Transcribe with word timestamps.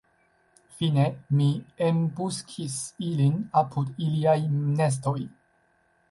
Fine, 0.77 1.03
mi 1.41 1.49
embuskis 1.87 2.77
ilin 3.09 3.35
apud 3.61 3.91
iliaj 4.07 4.39
nestoj. 4.79 5.15